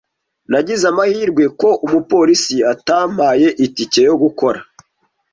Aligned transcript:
Nagize 0.51 0.83
amahirwe 0.91 1.43
ko 1.59 1.69
umupolisi 1.85 2.55
atampaye 2.73 3.47
itike 3.65 3.99
yo 4.09 4.15
gukora 4.21 4.59